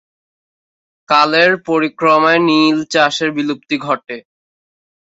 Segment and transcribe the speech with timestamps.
[1.09, 4.17] কালের পরিক্রমায় নীল চাষের বিলুপ্তি ঘটে।